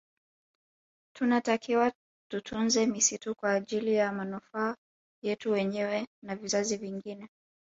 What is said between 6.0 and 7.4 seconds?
na vizazi vingine